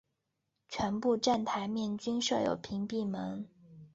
[0.67, 3.47] 全部站台面均设有屏蔽门。